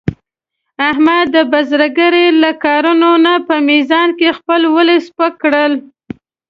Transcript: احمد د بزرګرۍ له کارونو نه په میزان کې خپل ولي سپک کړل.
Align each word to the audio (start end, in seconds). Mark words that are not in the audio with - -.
احمد 0.89 1.25
د 1.35 1.37
بزرګرۍ 1.51 2.27
له 2.43 2.51
کارونو 2.63 3.09
نه 3.25 3.33
په 3.47 3.55
میزان 3.69 4.09
کې 4.19 4.29
خپل 4.37 4.61
ولي 4.75 4.97
سپک 5.07 5.33
کړل. 5.43 5.73